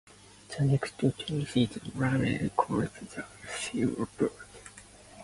[0.57, 1.13] The next two
[1.45, 3.23] seasons, Loughery coached the
[3.55, 4.31] Chicago Bulls.